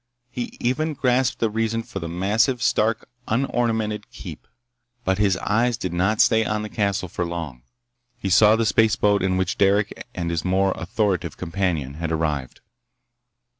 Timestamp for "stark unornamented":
2.63-4.09